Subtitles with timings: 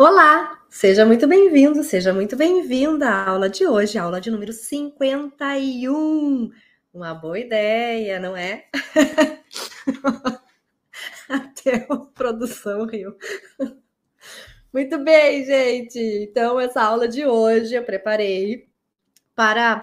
[0.00, 6.52] Olá, seja muito bem-vindo, seja muito bem-vinda à aula de hoje, aula de número 51.
[6.94, 8.68] Uma boa ideia, não é?
[11.28, 13.16] Até a produção riu.
[14.72, 15.98] Muito bem, gente.
[15.98, 18.70] Então, essa aula de hoje eu preparei
[19.34, 19.82] para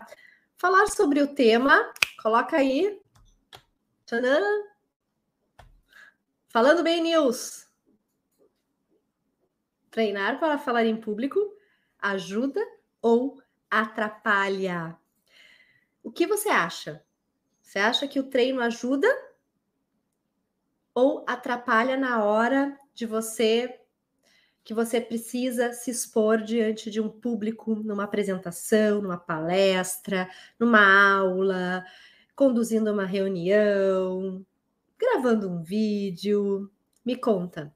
[0.55, 1.91] falar sobre o tema.
[2.23, 3.01] Coloca aí.
[4.05, 4.63] Tcharam.
[6.47, 7.64] Falando bem, News.
[9.95, 11.39] Treinar para falar em público
[11.97, 12.59] ajuda
[13.01, 14.97] ou atrapalha?
[16.03, 17.01] O que você acha?
[17.61, 19.07] Você acha que o treino ajuda
[20.93, 23.79] ou atrapalha na hora de você
[24.65, 31.85] que você precisa se expor diante de um público numa apresentação, numa palestra, numa aula,
[32.35, 34.45] conduzindo uma reunião,
[34.99, 36.69] gravando um vídeo?
[37.05, 37.73] Me conta.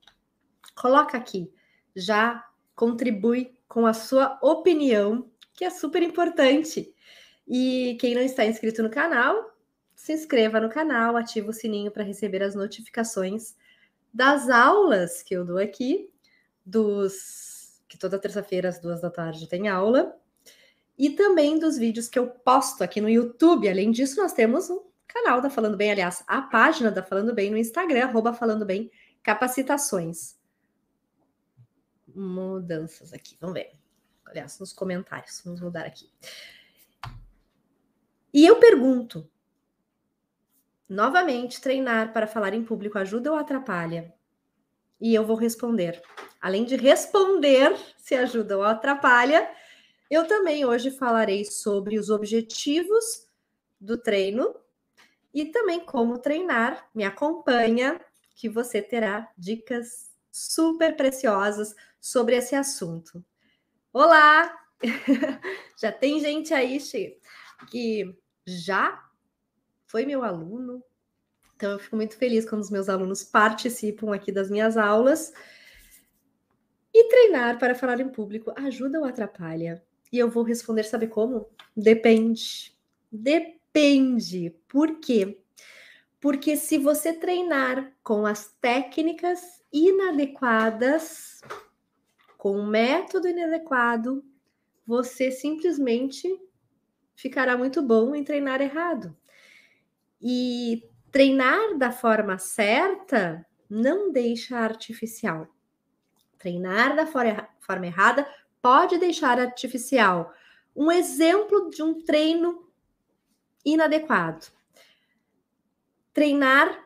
[0.76, 1.50] Coloca aqui
[1.96, 6.94] já contribui com a sua opinião, que é super importante.
[7.48, 9.56] E quem não está inscrito no canal,
[9.96, 13.56] se inscreva no canal, ativa o sininho para receber as notificações
[14.14, 16.10] das aulas que eu dou aqui,
[16.66, 20.16] dos que toda terça-feira às duas da tarde tem aula,
[20.98, 23.68] e também dos vídeos que eu posto aqui no YouTube.
[23.68, 27.52] Além disso, nós temos um canal da Falando Bem, aliás, a página da Falando Bem
[27.52, 28.90] no Instagram, arroba Falando Bem
[29.22, 30.39] Capacitações
[32.20, 33.38] mudanças aqui.
[33.40, 33.72] Vamos ver.
[34.26, 35.42] Aliás, nos comentários.
[35.44, 36.12] Vamos mudar aqui.
[38.34, 39.30] E eu pergunto:
[40.88, 44.14] novamente, treinar para falar em público ajuda ou atrapalha?
[45.00, 46.02] E eu vou responder.
[46.42, 49.50] Além de responder se ajuda ou atrapalha,
[50.10, 53.28] eu também hoje falarei sobre os objetivos
[53.80, 54.56] do treino
[55.34, 56.90] e também como treinar.
[56.94, 58.00] Me acompanha,
[58.36, 63.24] que você terá dicas super preciosas sobre esse assunto.
[63.92, 64.56] Olá!
[65.80, 66.80] já tem gente aí
[67.70, 69.04] que já
[69.86, 70.84] foi meu aluno,
[71.56, 75.34] então eu fico muito feliz quando os meus alunos participam aqui das minhas aulas.
[76.94, 79.84] E treinar para falar em público ajuda ou atrapalha?
[80.12, 81.50] E eu vou responder, sabe como?
[81.76, 82.76] Depende.
[83.12, 84.56] Depende.
[84.68, 85.42] Por quê?
[86.20, 91.42] Porque se você treinar com as técnicas inadequadas,
[92.38, 94.24] com um método inadequado,
[94.86, 96.28] você simplesmente
[97.16, 99.16] ficará muito bom em treinar errado.
[100.22, 105.48] E treinar da forma certa não deixa artificial.
[106.38, 108.28] Treinar da forma errada
[108.62, 110.34] pode deixar artificial.
[110.76, 112.68] Um exemplo de um treino
[113.64, 114.59] inadequado.
[116.20, 116.86] Treinar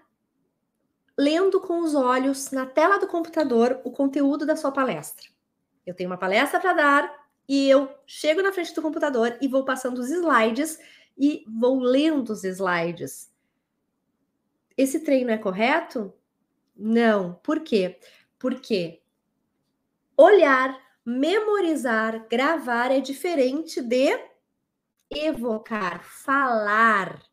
[1.18, 5.28] lendo com os olhos na tela do computador o conteúdo da sua palestra.
[5.84, 9.66] Eu tenho uma palestra para dar e eu chego na frente do computador e vou
[9.66, 10.78] passando os slides
[11.18, 13.34] e vou lendo os slides.
[14.78, 16.14] Esse treino é correto?
[16.76, 17.34] Não.
[17.42, 18.00] Por quê?
[18.38, 19.02] Porque
[20.16, 24.16] olhar, memorizar, gravar é diferente de
[25.10, 27.33] evocar, falar.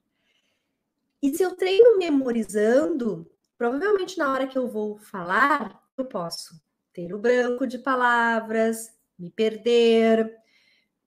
[1.22, 6.60] E se eu treino memorizando, provavelmente na hora que eu vou falar, eu posso
[6.92, 10.34] ter o branco de palavras, me perder,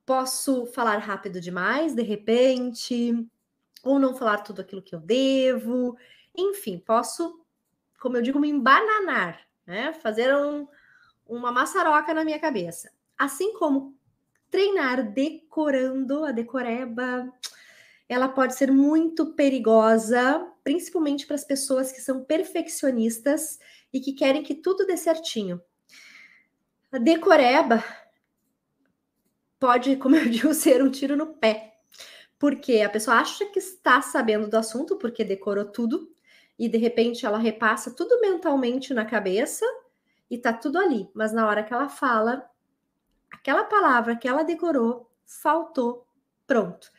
[0.06, 3.28] posso falar rápido demais, de repente,
[3.84, 5.97] ou não falar tudo aquilo que eu devo,
[6.35, 7.44] enfim, posso,
[8.00, 9.94] como eu digo, me embananar, né?
[9.94, 10.68] Fazer um,
[11.25, 12.91] uma maçaroca na minha cabeça.
[13.18, 13.95] Assim como
[14.50, 17.31] treinar decorando a decoreba,
[18.08, 23.59] ela pode ser muito perigosa, principalmente para as pessoas que são perfeccionistas
[23.91, 25.62] e que querem que tudo dê certinho.
[26.92, 27.84] A decoreba
[29.59, 31.78] pode, como eu digo, ser um tiro no pé,
[32.38, 36.13] porque a pessoa acha que está sabendo do assunto, porque decorou tudo,
[36.58, 39.66] e de repente ela repassa tudo mentalmente na cabeça
[40.30, 42.48] e tá tudo ali, mas na hora que ela fala,
[43.31, 46.07] aquela palavra que ela decorou faltou,
[46.45, 46.92] pronto.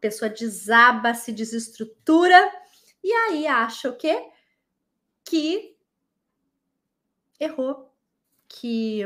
[0.00, 2.50] Pessoa desaba, se desestrutura
[3.02, 4.28] e aí acha o quê?
[5.24, 5.76] Que
[7.38, 7.94] errou,
[8.48, 9.02] que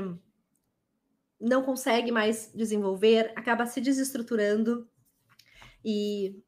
[1.41, 4.89] não consegue mais desenvolver, acaba se desestruturando
[5.85, 6.43] e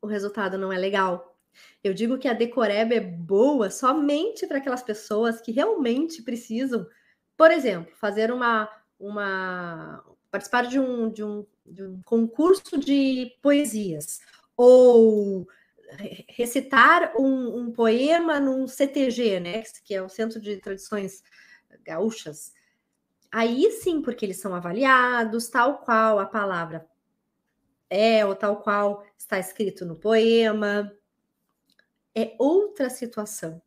[0.00, 1.36] o resultado não é legal.
[1.82, 6.86] Eu digo que a Decoreba é boa somente para aquelas pessoas que realmente precisam,
[7.36, 14.20] por exemplo, fazer uma, uma participar de um, de um, de um concurso de poesias
[14.56, 15.48] ou
[16.28, 21.22] recitar um, um, poema num CTG, né, que é o Centro de Tradições
[21.82, 22.52] Gaúchas
[23.30, 26.86] aí sim, porque eles são avaliados, tal qual a palavra
[27.90, 30.92] é, ou tal qual está escrito no poema.
[32.14, 33.62] É outra situação.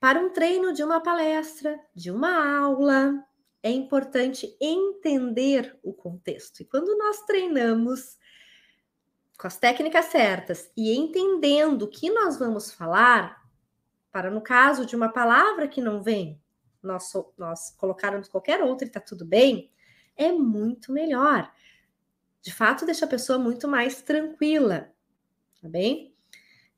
[0.00, 3.24] Para um treino de uma palestra, de uma aula,
[3.66, 6.60] é importante entender o contexto.
[6.60, 8.16] E quando nós treinamos
[9.36, 13.44] com as técnicas certas e entendendo o que nós vamos falar,
[14.12, 16.40] para no caso de uma palavra que não vem,
[16.80, 19.68] nós, nós colocarmos qualquer outra e está tudo bem,
[20.16, 21.52] é muito melhor.
[22.40, 24.92] De fato, deixa a pessoa muito mais tranquila,
[25.60, 26.14] tá bem?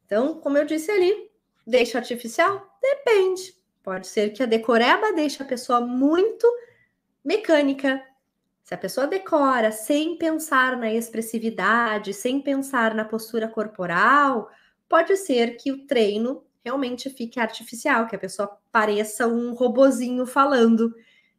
[0.07, 1.31] Então, como eu disse ali,
[1.67, 2.79] deixa artificial?
[2.81, 3.55] Depende.
[3.83, 6.51] Pode ser que a decoreba deixe a pessoa muito
[7.29, 8.03] mecânica.
[8.65, 14.49] Se a pessoa decora sem pensar na expressividade, sem pensar na postura corporal,
[14.89, 20.95] pode ser que o treino realmente fique artificial, que a pessoa pareça um robozinho falando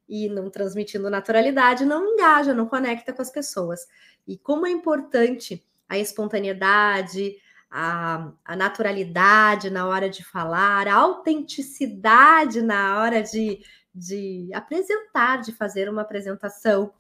[0.07, 3.88] e não transmitindo naturalidade, não engaja, não conecta com as pessoas.
[4.27, 7.36] E como é importante a espontaneidade,
[7.69, 13.59] a, a naturalidade na hora de falar, a autenticidade na hora de,
[14.00, 16.94] de apresentar, de fazer uma apresentação.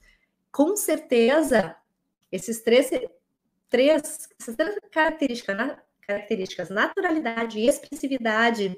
[0.51, 1.75] Com certeza,
[2.31, 2.89] esses três,
[3.69, 8.75] três, essas três características, características, naturalidade, expressividade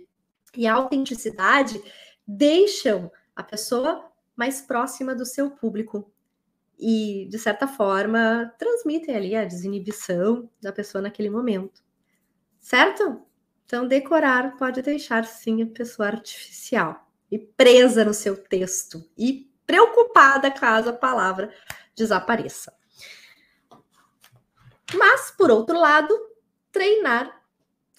[0.56, 1.82] e autenticidade,
[2.28, 6.12] deixam a pessoa mais próxima do seu público
[6.78, 11.84] e, de certa forma, transmitem ali a desinibição da pessoa naquele momento.
[12.60, 13.22] Certo?
[13.66, 20.52] Então, decorar pode deixar sim a pessoa artificial e presa no seu texto e preocupada
[20.52, 21.54] caso a palavra
[21.96, 22.74] desapareça.
[24.94, 26.14] Mas, por outro lado,
[26.72, 27.42] treinar,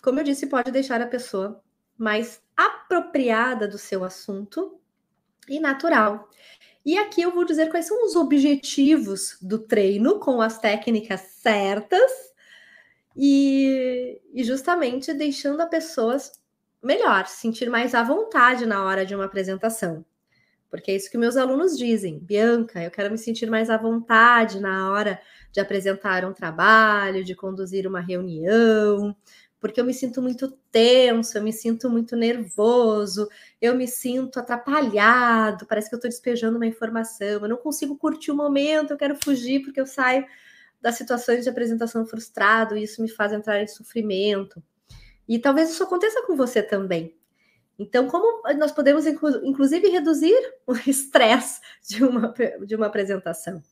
[0.02, 1.62] como eu disse, pode deixar a pessoa
[1.96, 4.79] mais apropriada do seu assunto
[5.49, 6.29] e natural.
[6.84, 12.11] E aqui eu vou dizer quais são os objetivos do treino com as técnicas certas
[13.17, 16.17] e, e justamente deixando a pessoa
[16.82, 20.05] melhor, sentir mais à vontade na hora de uma apresentação.
[20.70, 22.19] Porque é isso que meus alunos dizem.
[22.19, 25.20] Bianca, eu quero me sentir mais à vontade na hora
[25.52, 29.14] de apresentar um trabalho, de conduzir uma reunião,
[29.61, 33.29] porque eu me sinto muito tenso, eu me sinto muito nervoso,
[33.61, 38.32] eu me sinto atrapalhado, parece que eu estou despejando uma informação, eu não consigo curtir
[38.32, 40.26] o momento, eu quero fugir porque eu saio
[40.81, 44.61] das situações de apresentação frustrado e isso me faz entrar em sofrimento.
[45.28, 47.16] E talvez isso aconteça com você também.
[47.78, 52.34] Então, como nós podemos, inclusive, reduzir o estresse de uma,
[52.64, 53.62] de uma apresentação?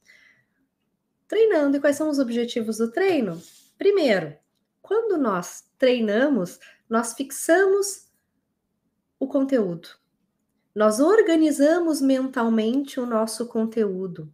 [1.29, 1.77] Treinando.
[1.77, 3.41] E quais são os objetivos do treino?
[3.79, 4.37] Primeiro,
[4.83, 6.59] quando nós treinamos,
[6.89, 8.09] nós fixamos
[9.19, 9.89] o conteúdo.
[10.75, 14.33] Nós organizamos mentalmente o nosso conteúdo.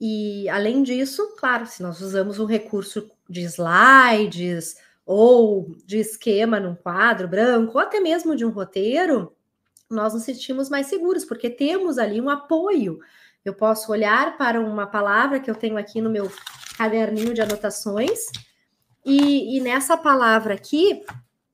[0.00, 4.76] E além disso, claro, se nós usamos um recurso de slides
[5.08, 9.34] ou de esquema num quadro branco, ou até mesmo de um roteiro,
[9.88, 12.98] nós nos sentimos mais seguros, porque temos ali um apoio.
[13.42, 16.30] Eu posso olhar para uma palavra que eu tenho aqui no meu
[16.76, 18.26] caderninho de anotações
[19.02, 21.02] e, e nessa palavra aqui,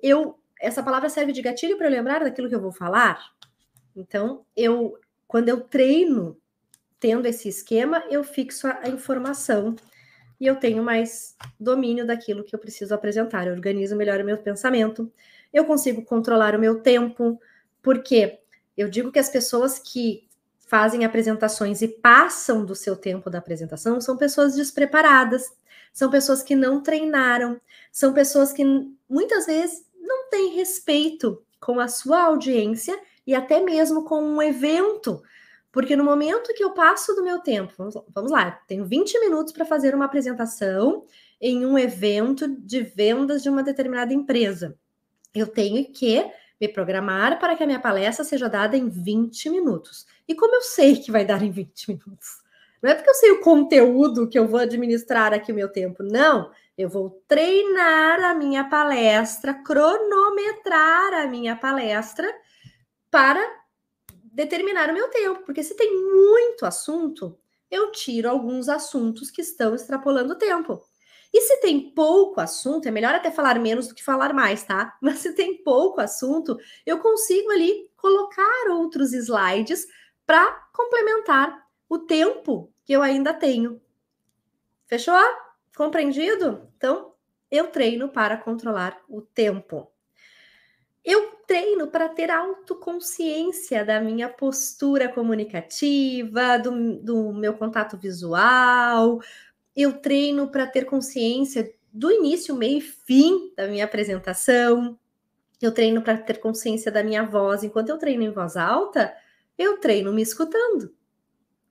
[0.03, 3.25] eu essa palavra serve de gatilho para eu lembrar daquilo que eu vou falar.
[3.95, 4.99] Então, eu
[5.29, 6.37] quando eu treino
[6.99, 9.77] tendo esse esquema, eu fixo a, a informação
[10.45, 13.47] e eu tenho mais domínio daquilo que eu preciso apresentar.
[13.47, 15.11] Eu organizo melhor o meu pensamento,
[15.51, 17.41] eu consigo controlar o meu tempo,
[17.81, 18.41] porque
[18.77, 24.03] eu digo que as pessoas que fazem apresentações e passam do seu tempo da apresentação
[24.03, 25.51] são pessoas despreparadas,
[25.95, 27.59] são pessoas que não treinaram,
[27.91, 28.63] são pessoas que
[29.09, 35.23] muitas vezes não têm respeito com a sua audiência e até mesmo com um evento.
[35.75, 39.53] Porque no momento que eu passo do meu tempo, vamos, vamos lá, tenho 20 minutos
[39.53, 41.05] para fazer uma apresentação
[41.41, 44.79] em um evento de vendas de uma determinada empresa.
[45.35, 46.25] Eu tenho que
[46.61, 50.07] me programar para que a minha palestra seja dada em 20 minutos.
[50.29, 52.45] E como eu sei que vai dar em 20 minutos?
[52.81, 56.05] Não é porque eu sei o conteúdo que eu vou administrar aqui o meu tempo,
[56.05, 56.53] não.
[56.79, 62.33] Eu vou treinar a minha palestra, cronometrar a minha palestra
[63.11, 63.64] para
[64.35, 67.39] determinar o meu tempo, porque se tem muito assunto,
[67.71, 70.83] eu tiro alguns assuntos que estão extrapolando o tempo.
[71.33, 74.97] E se tem pouco assunto, é melhor até falar menos do que falar mais, tá?
[75.03, 79.87] Mas se tem pouco assunto, eu consigo ali colocar outros slides
[80.27, 83.81] para complementar o tempo que eu ainda tenho.
[84.87, 85.15] Fechou?
[85.77, 86.69] Compreendido?
[86.77, 87.15] Então,
[87.51, 89.94] eu treino para controlar o tempo.
[91.05, 99.21] Eu treino para ter autoconsciência da minha postura comunicativa, do, do meu contato visual.
[99.77, 104.99] Eu treino para ter consciência do início, meio e fim da minha apresentação.
[105.61, 107.63] Eu treino para ter consciência da minha voz.
[107.63, 109.15] Enquanto eu treino em voz alta,
[109.59, 110.95] eu treino me escutando.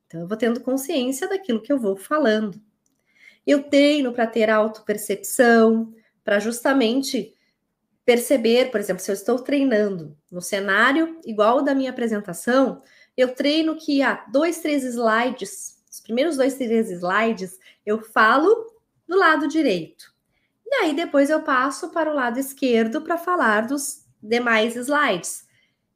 [0.05, 2.61] Então, eu vou tendo consciência daquilo que eu vou falando.
[3.45, 5.91] Eu treino para ter autopercepção,
[6.23, 7.32] para justamente
[8.05, 12.81] perceber, por exemplo, se eu estou treinando no cenário igual ao da minha apresentação,
[13.15, 18.73] eu treino que há dois, três slides, os primeiros dois, três slides, eu falo
[19.07, 20.13] do lado direito.
[20.65, 25.45] E aí depois eu passo para o lado esquerdo para falar dos demais slides.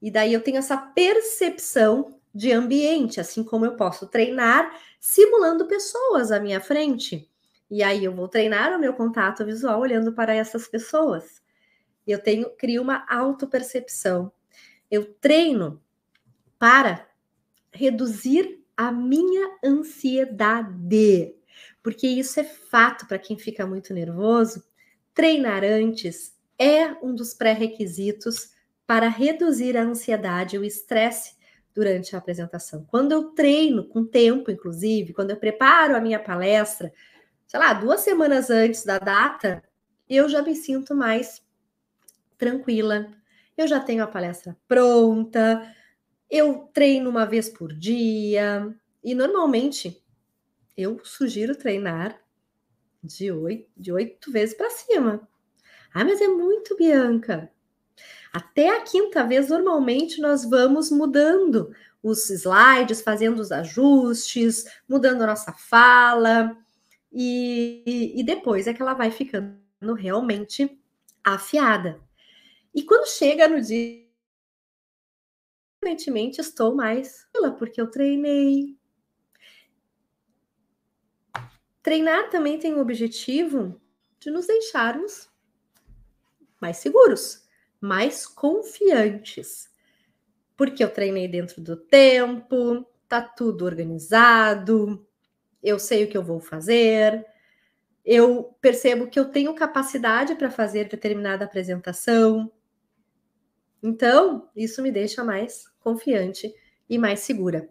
[0.02, 6.32] E daí eu tenho essa percepção de ambiente, assim como eu posso treinar simulando pessoas
[6.32, 7.28] à minha frente.
[7.70, 11.42] E aí eu vou treinar o meu contato visual olhando para essas pessoas.
[12.08, 14.32] Eu tenho crio uma autopercepção.
[14.90, 15.82] Eu treino
[16.58, 17.08] para
[17.72, 21.36] reduzir a minha ansiedade.
[21.84, 24.64] Porque isso é fato para quem fica muito nervoso.
[25.14, 28.52] Treinar antes é um dos pré-requisitos
[28.86, 31.36] para reduzir a ansiedade e o estresse
[31.74, 32.86] durante a apresentação.
[32.86, 36.92] Quando eu treino com tempo, inclusive, quando eu preparo a minha palestra,
[37.46, 39.64] sei lá, duas semanas antes da data,
[40.10, 41.42] eu já me sinto mais
[42.38, 43.12] tranquila.
[43.58, 45.74] Eu já tenho a palestra pronta,
[46.30, 50.04] eu treino uma vez por dia, e normalmente
[50.78, 52.20] eu sugiro treinar
[53.02, 55.28] de oito, de oito vezes para cima.
[55.94, 57.50] Ah, mas é muito, Bianca.
[58.32, 65.28] Até a quinta vez, normalmente, nós vamos mudando os slides, fazendo os ajustes, mudando a
[65.28, 66.56] nossa fala,
[67.12, 70.80] e, e depois é que ela vai ficando realmente
[71.24, 72.00] afiada.
[72.78, 74.06] E quando chega no dia,
[75.80, 78.78] aparentemente estou mais porque eu treinei.
[81.82, 83.82] Treinar também tem o objetivo
[84.20, 85.28] de nos deixarmos
[86.62, 87.48] mais seguros,
[87.82, 89.74] mais confiantes.
[90.56, 95.04] Porque eu treinei dentro do tempo, tá tudo organizado,
[95.64, 97.26] eu sei o que eu vou fazer,
[98.06, 102.52] eu percebo que eu tenho capacidade para fazer determinada apresentação,
[103.88, 106.54] então, isso me deixa mais confiante
[106.90, 107.70] e mais segura.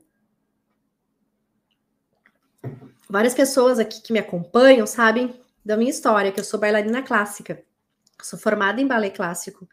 [3.09, 7.63] Várias pessoas aqui que me acompanham sabem da minha história, que eu sou bailarina clássica.
[8.23, 9.69] sou formada em balé clássico.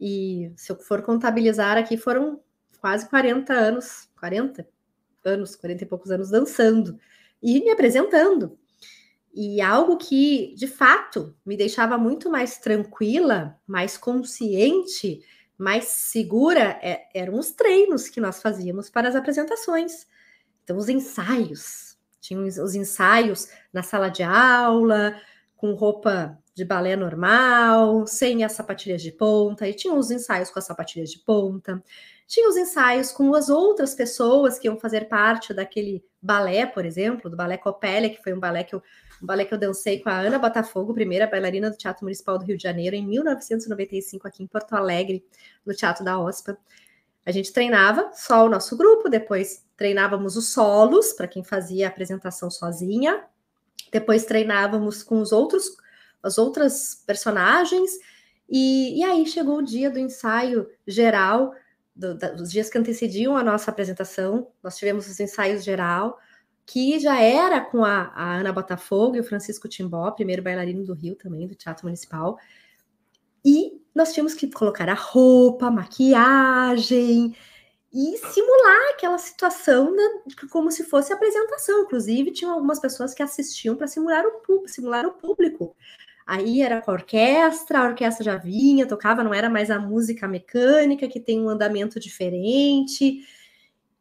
[0.00, 2.40] E se eu for contabilizar aqui, foram
[2.80, 4.66] quase 40 anos, 40
[5.24, 6.98] anos, 40 e poucos anos dançando
[7.40, 8.58] e me apresentando.
[9.32, 15.22] E algo que, de fato, me deixava muito mais tranquila, mais consciente
[15.58, 20.06] mais segura é, eram os treinos que nós fazíamos para as apresentações.
[20.64, 21.96] Então, os ensaios.
[22.20, 25.14] Tinham os ensaios na sala de aula,
[25.56, 30.58] com roupa de balé normal, sem as sapatilhas de ponta, e tinha os ensaios com
[30.58, 31.82] as sapatilhas de ponta.
[32.26, 37.30] Tinha os ensaios com as outras pessoas que iam fazer parte daquele balé, por exemplo,
[37.30, 38.82] do balé Copélia, que foi um balé que eu
[39.22, 42.44] um balé que eu dancei com a Ana Botafogo, primeira bailarina do Teatro Municipal do
[42.44, 45.24] Rio de Janeiro, em 1995, aqui em Porto Alegre,
[45.64, 46.58] no Teatro da OSPA.
[47.24, 51.88] A gente treinava só o nosso grupo, depois treinávamos os solos, para quem fazia a
[51.88, 53.24] apresentação sozinha,
[53.90, 55.76] depois treinávamos com os outros,
[56.22, 57.90] as outras personagens,
[58.48, 61.52] e, e aí chegou o dia do ensaio geral,
[61.94, 66.18] do, da, os dias que antecediam a nossa apresentação, nós tivemos os ensaios geral,
[66.66, 70.94] que já era com a, a, Ana Botafogo e o Francisco Timbó, primeiro bailarino do
[70.94, 72.36] Rio também, do Teatro Municipal.
[73.44, 77.34] E nós tínhamos que colocar a roupa, a maquiagem
[77.92, 79.94] e simular aquela situação
[80.50, 81.84] como se fosse apresentação.
[81.84, 85.76] Inclusive, tinham algumas pessoas que assistiam para simular o, simular o público.
[86.26, 90.26] Aí era com a orquestra, a orquestra já vinha, tocava, não era mais a música
[90.26, 93.24] mecânica, que tem um andamento diferente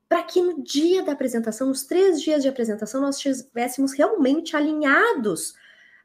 [0.07, 5.55] para que no dia da apresentação, nos três dias de apresentação, nós estivéssemos realmente alinhados,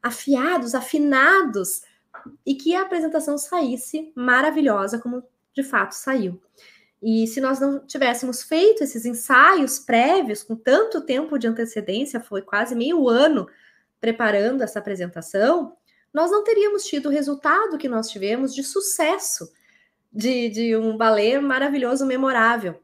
[0.03, 1.83] afiados, afinados,
[2.45, 5.23] e que a apresentação saísse maravilhosa, como
[5.55, 6.41] de fato saiu.
[7.03, 12.43] E se nós não tivéssemos feito esses ensaios prévios com tanto tempo de antecedência, foi
[12.43, 13.49] quase meio ano
[14.01, 15.77] preparando essa apresentação,
[16.13, 19.51] nós não teríamos tido o resultado que nós tivemos de sucesso,
[20.13, 22.83] de, de um balé maravilhoso, memorável.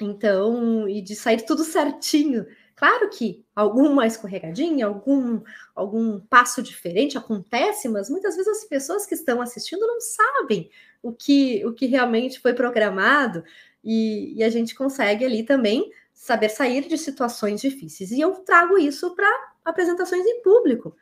[0.00, 2.46] Então, e de sair tudo certinho,
[2.76, 5.40] Claro que alguma escorregadinha, algum,
[5.74, 10.68] algum passo diferente acontece, mas muitas vezes as pessoas que estão assistindo não sabem
[11.00, 13.44] o que, o que realmente foi programado
[13.82, 18.10] e, e a gente consegue ali também saber sair de situações difíceis.
[18.10, 19.28] E eu trago isso para
[19.64, 20.96] apresentações em público,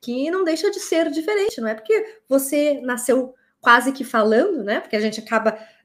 [0.00, 4.80] que não deixa de ser diferente, não é porque você nasceu quase que falando, né?
[4.80, 5.58] Porque a gente acaba,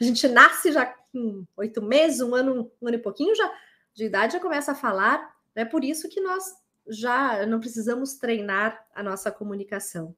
[0.00, 3.50] a gente nasce já com oito meses, um ano, um ano e pouquinho já
[3.94, 5.34] de idade já começa a falar.
[5.54, 5.64] É né?
[5.64, 6.44] por isso que nós
[6.88, 10.14] já não precisamos treinar a nossa comunicação.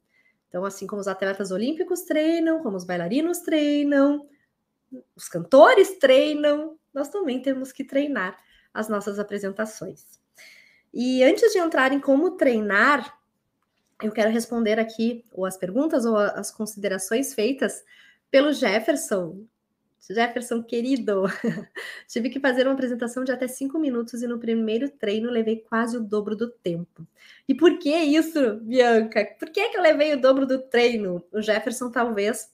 [0.48, 4.26] Então, assim como os atletas olímpicos treinam, como os bailarinos treinam,
[5.14, 8.38] os cantores treinam, nós também temos que treinar
[8.72, 10.18] as nossas apresentações.
[10.94, 13.18] E antes de entrar em como treinar,
[14.02, 17.84] eu quero responder aqui ou as perguntas ou as considerações feitas
[18.30, 19.44] pelo Jefferson.
[20.08, 21.24] Jefferson, querido,
[22.06, 25.96] tive que fazer uma apresentação de até cinco minutos e no primeiro treino levei quase
[25.96, 27.06] o dobro do tempo.
[27.48, 29.24] E por que isso, Bianca?
[29.38, 31.24] Por que, que eu levei o dobro do treino?
[31.32, 32.50] O Jefferson talvez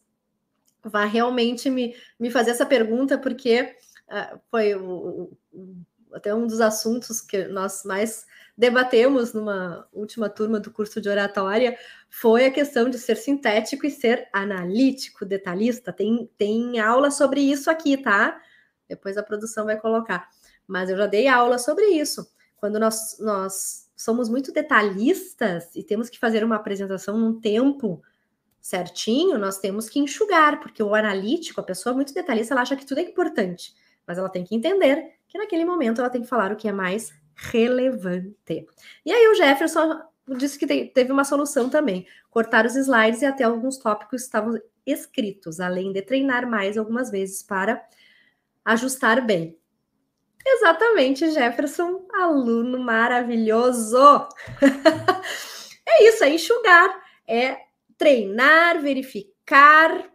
[0.82, 3.76] vá realmente me, me fazer essa pergunta, porque
[4.08, 5.76] uh, foi o, o,
[6.12, 8.26] até um dos assuntos que nós mais
[8.62, 11.76] debatemos numa última turma do curso de oratória
[12.08, 15.92] foi a questão de ser sintético e ser analítico, detalhista.
[15.92, 18.40] Tem, tem aula sobre isso aqui, tá?
[18.88, 20.28] Depois a produção vai colocar.
[20.64, 22.24] Mas eu já dei aula sobre isso.
[22.56, 28.00] Quando nós, nós somos muito detalhistas e temos que fazer uma apresentação num tempo
[28.60, 32.86] certinho, nós temos que enxugar, porque o analítico, a pessoa muito detalhista, ela acha que
[32.86, 33.74] tudo é importante,
[34.06, 36.72] mas ela tem que entender que naquele momento ela tem que falar o que é
[36.72, 37.12] mais
[37.50, 38.66] relevante.
[39.04, 40.00] E aí o Jefferson
[40.36, 45.60] disse que teve uma solução também: cortar os slides e até alguns tópicos estavam escritos,
[45.60, 47.82] além de treinar mais algumas vezes para
[48.64, 49.58] ajustar bem.
[50.44, 53.96] Exatamente, Jefferson, aluno maravilhoso.
[55.86, 57.58] é isso, é enxugar, é
[57.96, 60.11] treinar, verificar,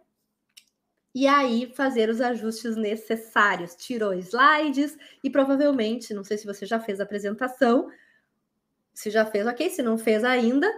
[1.18, 3.74] e aí fazer os ajustes necessários.
[3.74, 7.90] Tirou slides e provavelmente, não sei se você já fez a apresentação,
[8.94, 9.68] se já fez, ok.
[9.68, 10.72] Se não fez ainda,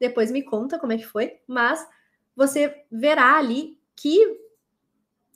[0.00, 1.88] depois me conta como é que foi, mas
[2.34, 4.18] você verá ali que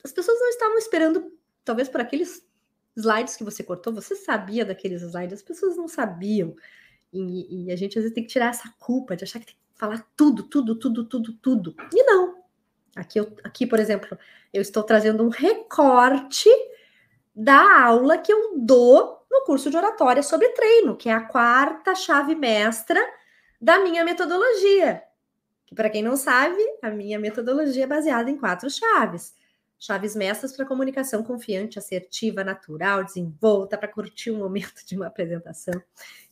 [0.03, 1.33] as pessoas não estavam esperando,
[1.65, 2.45] talvez por aqueles
[2.97, 6.57] slides que você cortou, você sabia daqueles slides, as pessoas não sabiam.
[7.13, 9.55] E, e, a gente às vezes tem que tirar essa culpa de achar que tem
[9.55, 11.77] que falar tudo, tudo, tudo, tudo, tudo.
[11.95, 12.38] E não.
[12.99, 14.19] Aqui, eu, aqui, por exemplo,
[14.53, 16.49] eu estou trazendo um recorte
[17.35, 21.95] da aula que eu dou no curso de oratória sobre treino, que é a quarta
[21.95, 23.01] chave mestra
[23.61, 25.03] da minha metodologia.
[25.67, 29.37] Que, para quem não sabe, a minha metodologia é baseada em quatro chaves.
[29.79, 35.81] Chaves mestras para comunicação confiante, assertiva, natural, desenvolta, para curtir o momento de uma apresentação,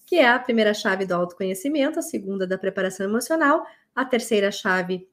[0.05, 5.09] que é a primeira chave do autoconhecimento, a segunda da preparação emocional, a terceira chave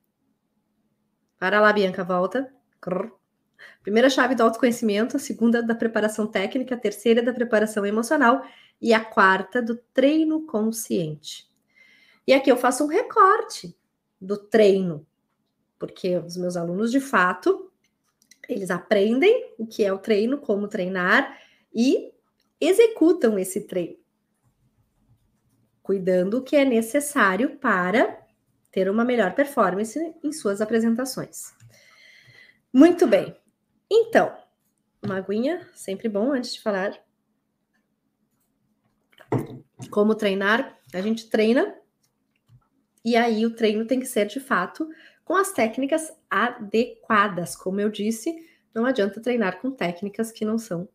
[1.44, 2.50] para lá, Bianca, volta.
[3.82, 8.46] Primeira chave do autoconhecimento, a segunda da preparação técnica, a terceira da preparação emocional
[8.82, 11.52] e a quarta do treino consciente.
[12.26, 13.78] E aqui eu faço um recorte
[14.22, 15.06] do treino,
[15.78, 17.70] porque os meus alunos, de fato,
[18.48, 21.38] eles aprendem o que é o treino, como treinar
[21.76, 22.14] e
[22.58, 23.98] executam esse treino,
[25.82, 28.23] cuidando o que é necessário para
[28.74, 31.54] ter uma melhor performance em suas apresentações.
[32.74, 33.38] Muito bem.
[33.90, 34.36] Então,
[35.02, 37.00] uma aguinha, sempre bom antes de falar.
[39.92, 40.76] Como treinar?
[40.92, 41.76] A gente treina
[43.06, 44.90] e aí o treino tem que ser de fato
[45.24, 47.56] com as técnicas adequadas.
[47.56, 48.36] Como eu disse,
[48.74, 50.90] não adianta treinar com técnicas que não são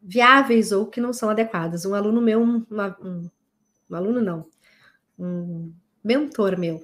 [0.00, 1.84] viáveis ou que não são adequadas.
[1.84, 3.28] Um aluno meu, uma, um,
[3.90, 4.48] um aluno não,
[5.18, 5.72] um
[6.02, 6.82] mentor meu,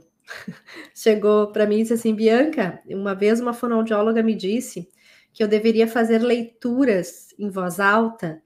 [0.95, 4.89] chegou para mim e disse assim: Bianca, uma vez uma fonoaudióloga me disse
[5.33, 8.43] que eu deveria fazer leituras em voz alta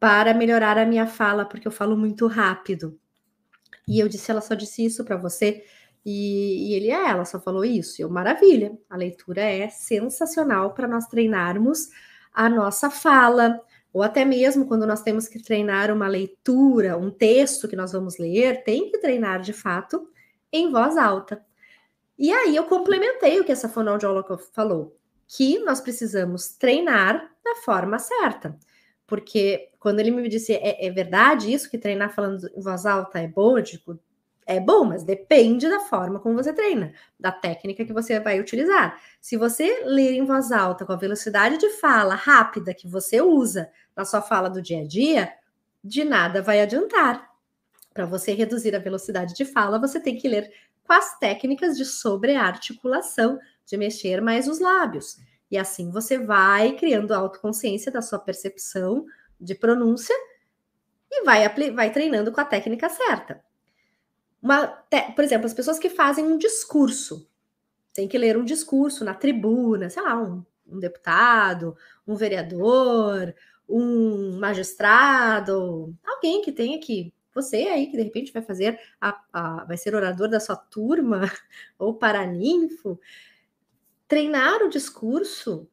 [0.00, 2.98] para melhorar a minha fala, porque eu falo muito rápido.
[3.86, 5.64] E eu disse: ela só disse isso para você?
[6.04, 8.00] E, e, ele é, ela só falou isso.
[8.00, 11.88] Eu, maravilha, a leitura é sensacional para nós treinarmos
[12.32, 13.60] a nossa fala,
[13.92, 18.18] ou até mesmo quando nós temos que treinar uma leitura, um texto que nós vamos
[18.18, 20.08] ler, tem que treinar de fato
[20.52, 21.44] em voz alta.
[22.18, 24.96] E aí eu complementei o que essa fonoaudióloga falou,
[25.26, 28.58] que nós precisamos treinar da forma certa.
[29.06, 33.18] Porque quando ele me disse, é, é verdade isso que treinar falando em voz alta
[33.18, 33.56] é bom?
[33.56, 33.98] Eu digo,
[34.48, 38.98] é bom, mas depende da forma como você treina, da técnica que você vai utilizar.
[39.20, 43.70] Se você ler em voz alta com a velocidade de fala rápida que você usa
[43.94, 45.30] na sua fala do dia a dia,
[45.84, 47.28] de nada vai adiantar.
[47.92, 50.50] Para você reduzir a velocidade de fala, você tem que ler
[50.82, 55.18] com as técnicas de sobrearticulação, de mexer mais os lábios.
[55.50, 59.04] E assim você vai criando autoconsciência da sua percepção
[59.38, 60.16] de pronúncia
[61.10, 63.46] e vai, vai treinando com a técnica certa.
[64.40, 64.66] Uma,
[65.14, 67.28] por exemplo, as pessoas que fazem um discurso,
[67.92, 73.34] tem que ler um discurso na tribuna, sei lá, um, um deputado, um vereador,
[73.68, 79.64] um magistrado, alguém que tenha que você aí que de repente vai fazer a, a,
[79.64, 81.20] vai ser orador da sua turma
[81.78, 82.98] ou paraninfo,
[84.08, 85.68] treinar o discurso,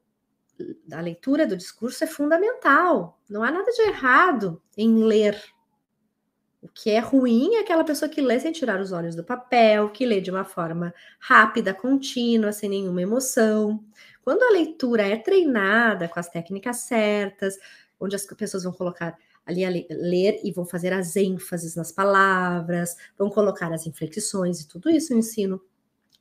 [0.91, 3.19] a leitura do discurso é fundamental.
[3.29, 5.41] Não há nada de errado em ler.
[6.65, 9.91] O que é ruim é aquela pessoa que lê sem tirar os olhos do papel,
[9.91, 13.85] que lê de uma forma rápida, contínua, sem nenhuma emoção.
[14.23, 17.55] Quando a leitura é treinada com as técnicas certas,
[17.99, 22.95] onde as pessoas vão colocar ali a ler e vão fazer as ênfases nas palavras,
[23.15, 25.61] vão colocar as inflexões e tudo isso eu ensino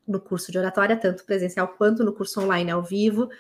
[0.06, 3.30] no curso de oratória, tanto presencial quanto no curso online ao vivo.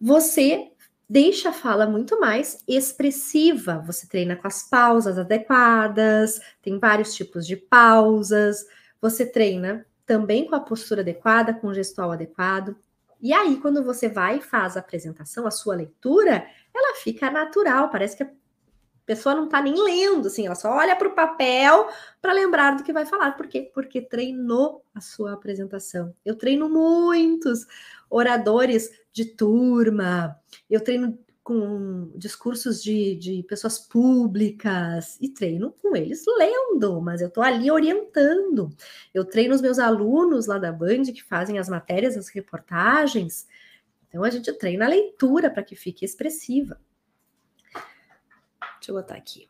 [0.00, 0.70] Você
[1.08, 3.82] deixa a fala muito mais expressiva.
[3.86, 8.64] Você treina com as pausas adequadas, tem vários tipos de pausas.
[9.00, 12.76] Você treina também com a postura adequada, com o gestual adequado.
[13.20, 17.90] E aí, quando você vai e faz a apresentação, a sua leitura, ela fica natural,
[17.90, 18.30] parece que a
[19.08, 21.88] pessoa não está nem lendo, assim, ela só olha para o papel
[22.20, 23.32] para lembrar do que vai falar.
[23.32, 23.70] Por quê?
[23.72, 26.14] Porque treinou a sua apresentação.
[26.22, 27.66] Eu treino muitos
[28.10, 36.22] oradores de turma, eu treino com discursos de, de pessoas públicas e treino com eles
[36.36, 38.68] lendo, mas eu estou ali orientando.
[39.14, 43.46] Eu treino os meus alunos lá da Band que fazem as matérias, as reportagens.
[44.06, 46.78] Então a gente treina a leitura para que fique expressiva.
[48.78, 49.48] Deixa eu botar aqui.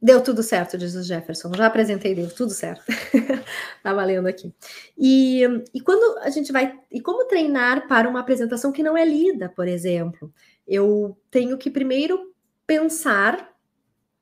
[0.00, 1.52] Deu tudo certo, diz o Jefferson.
[1.54, 2.84] Já apresentei, deu tudo certo.
[3.82, 4.54] tá valendo aqui.
[4.96, 5.42] E,
[5.74, 6.78] e quando a gente vai.
[6.90, 10.32] E como treinar para uma apresentação que não é lida, por exemplo?
[10.66, 12.32] Eu tenho que primeiro
[12.64, 13.52] pensar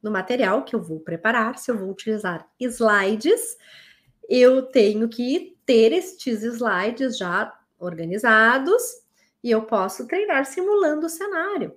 [0.03, 3.59] no material que eu vou preparar, se eu vou utilizar slides,
[4.29, 8.83] eu tenho que ter estes slides já organizados
[9.43, 11.77] e eu posso treinar simulando o cenário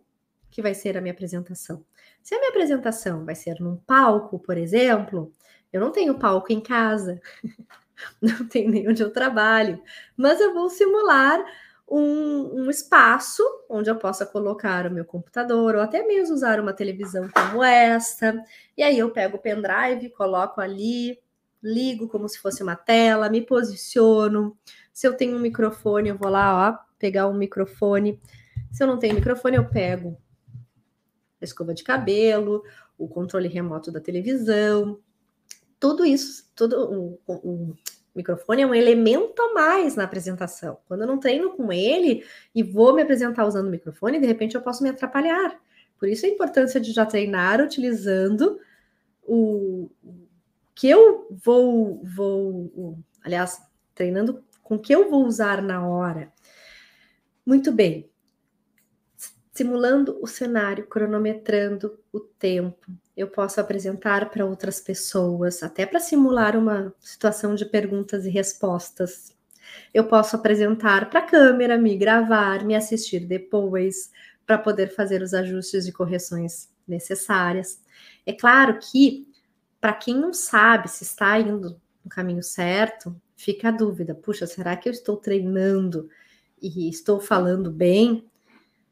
[0.49, 1.83] que vai ser a minha apresentação.
[2.21, 5.33] Se a minha apresentação vai ser num palco, por exemplo,
[5.71, 7.21] eu não tenho palco em casa,
[8.21, 9.81] não tenho nem onde eu trabalho,
[10.17, 11.43] mas eu vou simular
[11.87, 16.73] um, um, espaço onde eu possa colocar o meu computador ou até mesmo usar uma
[16.73, 18.43] televisão como esta.
[18.77, 21.19] E aí eu pego o pendrive, coloco ali,
[21.61, 24.55] ligo como se fosse uma tela, me posiciono.
[24.93, 28.19] Se eu tenho um microfone, eu vou lá, ó, pegar um microfone.
[28.71, 30.17] Se eu não tenho microfone, eu pego
[31.41, 32.63] a escova de cabelo,
[32.97, 34.99] o controle remoto da televisão,
[35.79, 37.75] tudo isso, tudo o, o,
[38.13, 40.77] microfone é um elemento a mais na apresentação.
[40.87, 44.55] Quando eu não treino com ele e vou me apresentar usando o microfone, de repente
[44.55, 45.57] eu posso me atrapalhar.
[45.97, 48.59] Por isso a importância de já treinar utilizando
[49.23, 49.89] o
[50.75, 53.61] que eu vou, vou, aliás,
[53.93, 56.31] treinando com o que eu vou usar na hora.
[57.45, 58.09] Muito bem
[59.59, 62.89] simulando o cenário, cronometrando o tempo.
[63.15, 69.35] Eu posso apresentar para outras pessoas, até para simular uma situação de perguntas e respostas.
[69.93, 74.09] Eu posso apresentar para a câmera, me gravar, me assistir depois,
[74.45, 77.81] para poder fazer os ajustes e correções necessárias.
[78.25, 79.27] É claro que,
[79.81, 84.77] para quem não sabe se está indo no caminho certo, fica a dúvida: puxa, será
[84.77, 86.09] que eu estou treinando
[86.61, 88.23] e estou falando bem?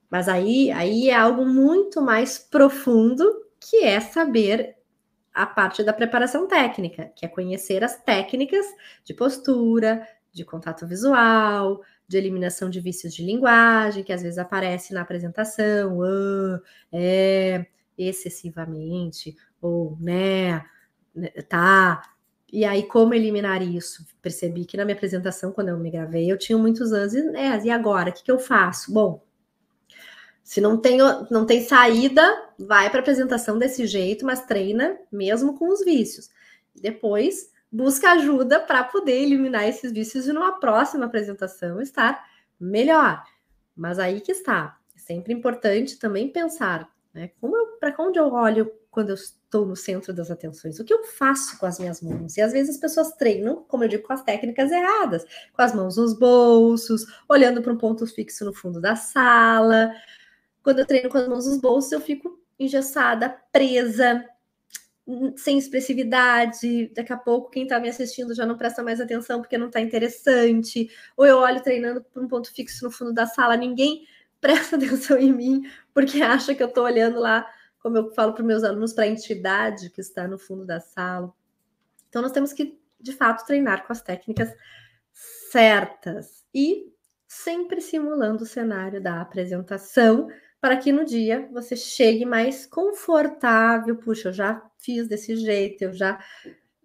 [0.10, 3.24] Mas aí, aí é algo muito mais profundo,
[3.60, 4.76] que é saber
[5.34, 8.66] a parte da preparação técnica, que é conhecer as técnicas
[9.04, 14.94] de postura, de contato visual, de eliminação de vícios de linguagem, que às vezes aparece
[14.94, 17.66] na apresentação, ah, é,
[17.98, 20.66] excessivamente, ou né,
[21.16, 22.02] né, tá.
[22.52, 24.06] E aí, como eliminar isso?
[24.22, 27.60] Percebi que na minha apresentação, quando eu me gravei, eu tinha muitos anos, e, né,
[27.64, 28.10] e agora?
[28.10, 28.94] O que, que eu faço?
[28.94, 29.22] Bom,
[30.48, 32.24] se não tem, não tem saída,
[32.58, 36.30] vai para apresentação desse jeito, mas treina mesmo com os vícios.
[36.74, 42.26] Depois, busca ajuda para poder eliminar esses vícios e numa próxima apresentação estar
[42.58, 43.22] melhor.
[43.76, 44.78] Mas aí que está.
[44.96, 47.30] É sempre importante também pensar, né?
[47.78, 50.80] Para onde eu olho quando eu estou no centro das atenções?
[50.80, 52.38] O que eu faço com as minhas mãos?
[52.38, 55.76] E às vezes as pessoas treinam, como eu digo, com as técnicas erradas, com as
[55.76, 59.92] mãos nos bolsos, olhando para um ponto fixo no fundo da sala,
[60.68, 64.22] quando eu treino com as mãos nos bolsos, eu fico engessada, presa,
[65.38, 66.92] sem expressividade.
[66.94, 69.80] Daqui a pouco, quem está me assistindo já não presta mais atenção porque não está
[69.80, 70.90] interessante.
[71.16, 74.06] Ou eu olho treinando por um ponto fixo no fundo da sala, ninguém
[74.42, 75.62] presta atenção em mim
[75.94, 77.50] porque acha que eu estou olhando lá,
[77.80, 81.34] como eu falo para meus alunos, para a entidade que está no fundo da sala.
[82.10, 84.54] Então, nós temos que, de fato, treinar com as técnicas
[85.50, 86.92] certas e
[87.26, 90.28] sempre simulando o cenário da apresentação
[90.60, 93.96] para que no dia você chegue mais confortável.
[93.98, 96.20] Puxa, eu já fiz desse jeito, eu já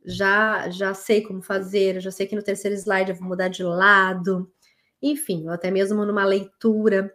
[0.05, 3.49] já já sei como fazer, eu já sei que no terceiro slide eu vou mudar
[3.49, 4.53] de lado.
[5.01, 7.13] Enfim, ou até mesmo numa leitura,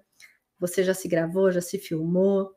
[0.59, 2.51] você já se gravou, já se filmou.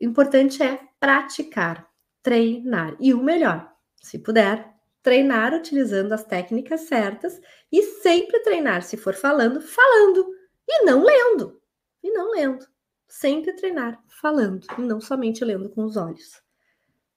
[0.00, 1.88] O importante é praticar,
[2.22, 2.96] treinar.
[3.00, 7.40] E o melhor, se puder, treinar utilizando as técnicas certas
[7.70, 10.26] e sempre treinar, se for falando, falando
[10.68, 11.60] e não lendo.
[12.02, 12.66] E não lendo
[13.14, 16.42] sempre treinar falando e não somente lendo com os olhos.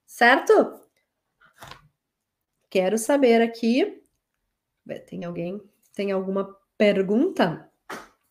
[0.06, 0.80] Certo?
[2.70, 4.04] Quero saber aqui.
[5.08, 5.60] Tem alguém?
[5.96, 7.70] Tem alguma pergunta?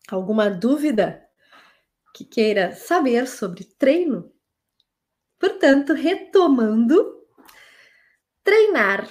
[0.09, 1.29] Alguma dúvida
[2.15, 4.33] que queira saber sobre treino?
[5.37, 7.27] Portanto, retomando,
[8.45, 9.09] treinar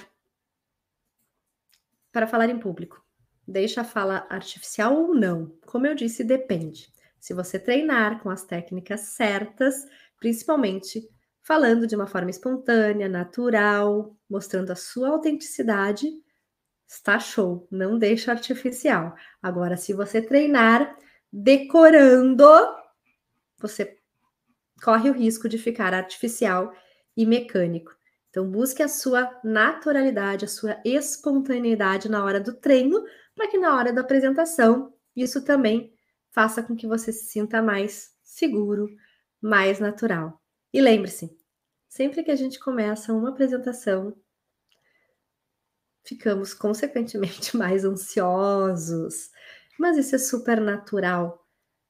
[2.10, 3.04] para falar em público.
[3.46, 5.56] Deixa a fala artificial ou não?
[5.66, 6.95] Como eu disse, depende.
[7.26, 9.84] Se você treinar com as técnicas certas,
[10.16, 11.10] principalmente
[11.42, 16.06] falando de uma forma espontânea, natural, mostrando a sua autenticidade,
[16.86, 19.12] está show, não deixa artificial.
[19.42, 20.96] Agora, se você treinar
[21.32, 22.46] decorando,
[23.58, 23.98] você
[24.80, 26.72] corre o risco de ficar artificial
[27.16, 27.90] e mecânico.
[28.30, 33.76] Então, busque a sua naturalidade, a sua espontaneidade na hora do treino, para que na
[33.76, 35.95] hora da apresentação isso também
[36.36, 38.94] faça com que você se sinta mais seguro,
[39.40, 40.38] mais natural.
[40.70, 41.34] E lembre-se,
[41.88, 44.14] sempre que a gente começa uma apresentação,
[46.04, 49.30] ficamos consequentemente mais ansiosos.
[49.78, 51.42] Mas isso é super natural.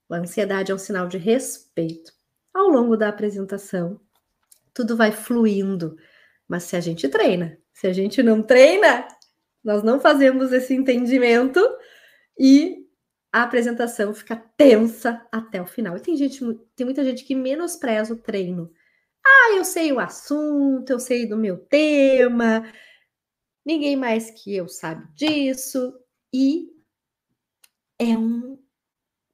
[0.08, 2.12] A ansiedade é um sinal de respeito.
[2.54, 4.00] Ao longo da apresentação,
[4.72, 5.96] tudo vai fluindo.
[6.46, 9.08] Mas se a gente treina, se a gente não treina,
[9.64, 11.60] nós não fazemos esse entendimento
[12.38, 12.85] e
[13.36, 15.94] a apresentação fica tensa até o final.
[15.94, 16.40] E tem gente,
[16.74, 18.72] tem muita gente que menospreza o treino.
[19.22, 22.64] Ah, eu sei o assunto, eu sei do meu tema,
[23.62, 25.92] ninguém mais que eu sabe disso.
[26.32, 26.70] E
[27.98, 28.58] é um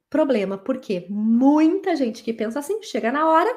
[0.09, 3.49] problema, porque muita gente que pensa assim, chega na hora,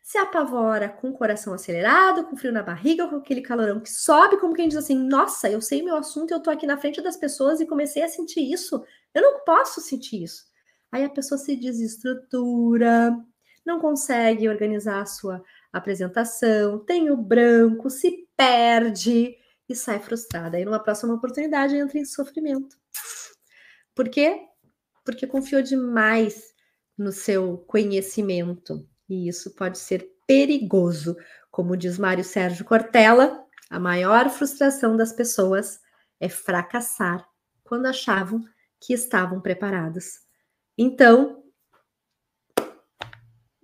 [0.00, 4.38] se apavora com o coração acelerado, com frio na barriga, com aquele calorão que sobe,
[4.38, 7.16] como quem diz assim: Nossa, eu sei meu assunto, eu tô aqui na frente das
[7.16, 8.84] pessoas e comecei a sentir isso.
[9.14, 10.44] Eu não posso sentir isso.
[10.90, 13.16] Aí a pessoa se desestrutura,
[13.64, 15.42] não consegue organizar a sua
[15.72, 19.36] apresentação, tem o branco, se perde
[19.68, 20.56] e sai frustrada.
[20.56, 22.76] Aí numa próxima oportunidade entra em sofrimento.
[23.94, 24.46] Por quê?
[25.04, 26.54] Porque confiou demais
[26.96, 28.88] no seu conhecimento.
[29.08, 31.16] E isso pode ser perigoso.
[31.50, 35.80] Como diz Mário Sérgio Cortella, a maior frustração das pessoas
[36.20, 37.26] é fracassar
[37.62, 38.42] quando achavam
[38.80, 40.20] que estavam preparadas.
[40.76, 41.42] Então,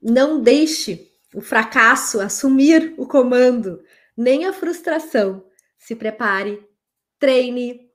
[0.03, 3.83] não deixe o fracasso assumir o comando,
[4.17, 5.45] nem a frustração.
[5.79, 6.63] Se prepare,
[7.19, 7.91] treine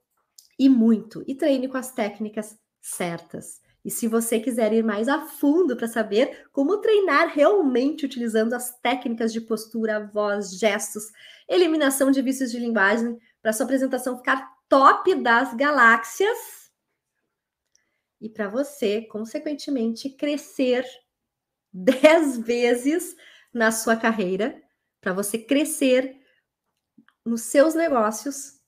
[0.57, 3.61] e muito, e treine com as técnicas certas.
[3.83, 8.77] E se você quiser ir mais a fundo para saber como treinar realmente utilizando as
[8.79, 11.05] técnicas de postura, voz, gestos,
[11.47, 16.58] eliminação de vícios de linguagem, para sua apresentação ficar top das galáxias,
[18.19, 20.85] e para você, consequentemente, crescer
[21.71, 23.15] 10 vezes
[23.53, 24.61] na sua carreira,
[24.99, 26.19] para você crescer
[27.25, 28.59] nos seus negócios,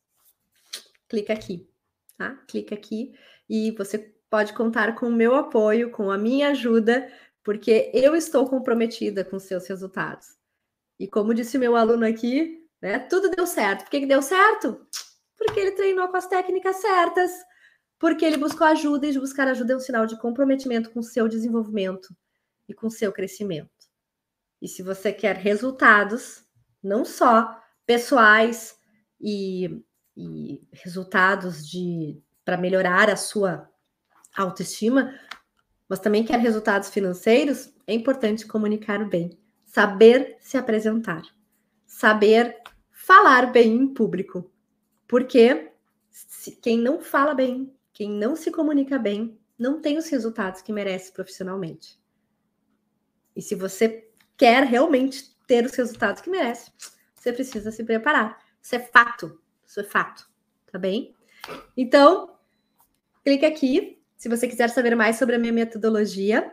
[1.10, 1.70] clica aqui,
[2.18, 2.36] tá?
[2.48, 3.14] Clica aqui
[3.50, 3.98] e você
[4.30, 7.12] pode contar com o meu apoio, com a minha ajuda,
[7.44, 10.28] porque eu estou comprometida com seus resultados.
[11.00, 13.84] E como disse meu aluno aqui, né, tudo deu certo.
[13.84, 14.88] Por que, que deu certo?
[15.38, 17.32] Porque ele treinou com as técnicas certas,
[18.02, 21.28] porque ele buscou ajuda e buscar ajuda é um sinal de comprometimento com o seu
[21.28, 22.10] desenvolvimento
[22.68, 23.70] e com o seu crescimento.
[24.60, 26.44] E se você quer resultados,
[26.82, 28.76] não só pessoais
[29.20, 29.84] e,
[30.18, 33.70] e resultados de para melhorar a sua
[34.36, 35.14] autoestima,
[35.88, 41.22] mas também quer resultados financeiros, é importante comunicar bem, saber se apresentar,
[41.86, 42.58] saber
[42.90, 44.52] falar bem em público.
[45.08, 45.72] Porque
[46.64, 51.12] quem não fala bem, quem não se comunica bem, não tem os resultados que merece
[51.12, 52.00] profissionalmente.
[53.36, 56.72] E se você quer realmente ter os resultados que merece,
[57.14, 58.40] você precisa se preparar.
[58.62, 59.40] Isso é fato.
[59.66, 60.30] Isso é fato.
[60.72, 61.16] Tá bem?
[61.76, 62.36] Então,
[63.24, 66.52] clique aqui se você quiser saber mais sobre a minha metodologia.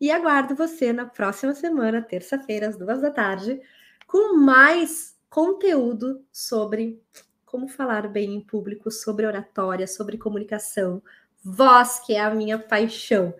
[0.00, 3.60] E aguardo você na próxima semana, terça-feira, às duas da tarde,
[4.06, 7.02] com mais conteúdo sobre
[7.50, 11.02] como falar bem em público, sobre oratória, sobre comunicação,
[11.42, 13.34] voz, que é a minha paixão.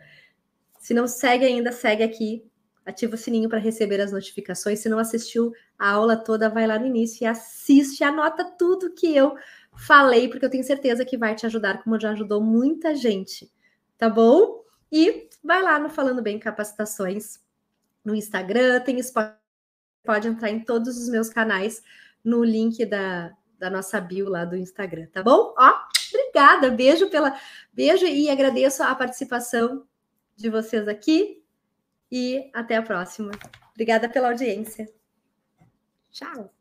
[0.81, 2.45] Se não segue ainda, segue aqui,
[2.85, 4.81] ativa o sininho para receber as notificações.
[4.81, 9.15] Se não assistiu a aula toda, vai lá no início e assiste, anota tudo que
[9.15, 9.37] eu
[9.77, 13.49] falei, porque eu tenho certeza que vai te ajudar, como já ajudou muita gente,
[13.97, 14.65] tá bom?
[14.91, 17.39] E vai lá no Falando Bem Capacitações
[18.05, 19.39] no Instagram, tem Spotify,
[20.05, 21.81] pode entrar em todos os meus canais
[22.25, 25.55] no link da, da nossa bio lá do Instagram, tá bom?
[25.57, 25.73] Ó,
[26.09, 27.39] obrigada, beijo pela
[27.73, 29.87] beijo e agradeço a participação
[30.35, 31.45] de vocês aqui
[32.11, 33.31] e até a próxima.
[33.73, 34.91] Obrigada pela audiência.
[36.11, 36.60] Tchau.